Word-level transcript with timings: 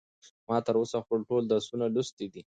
ما 0.47 0.57
تر 0.65 0.75
اوسه 0.79 0.97
خپل 1.05 1.19
ټول 1.29 1.43
درسونه 1.51 1.85
لوستي 1.95 2.27
دي. 2.33 2.41